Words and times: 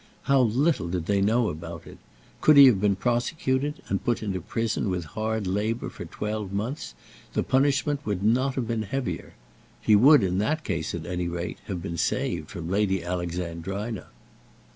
How 0.23 0.41
little 0.41 0.87
did 0.87 1.05
they 1.05 1.21
know 1.21 1.49
about 1.49 1.85
it! 1.85 1.99
Could 2.41 2.57
he 2.57 2.65
have 2.65 2.81
been 2.81 2.95
prosecuted 2.95 3.83
and 3.87 4.03
put 4.03 4.23
into 4.23 4.41
prison, 4.41 4.89
with 4.89 5.05
hard 5.05 5.45
labour, 5.45 5.91
for 5.91 6.05
twelve 6.05 6.51
months, 6.51 6.95
the 7.33 7.43
punishment 7.43 8.03
would 8.03 8.23
not 8.23 8.55
have 8.55 8.67
been 8.67 8.81
heavier. 8.81 9.35
He 9.79 9.95
would, 9.95 10.23
in 10.23 10.39
that 10.39 10.63
case, 10.63 10.95
at 10.95 11.05
any 11.05 11.27
rate, 11.27 11.59
have 11.67 11.83
been 11.83 11.97
saved 11.99 12.49
from 12.49 12.67
Lady 12.67 13.03
Alexandrina. 13.03 14.07